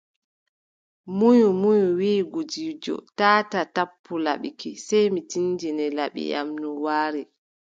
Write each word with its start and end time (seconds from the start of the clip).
Munyi, 1.17 1.47
munyi, 1.61 1.87
wiʼi 1.99 2.21
gudiijo: 2.31 2.95
taataa 3.17 3.67
tappu 3.75 4.13
laɓi 4.25 4.49
ki, 4.59 4.69
sey 4.85 5.05
mi 5.13 5.21
tindine 5.31 5.85
laɓi 5.97 6.23
am 6.39 6.49
no 6.61 6.69
waari. 6.83 7.23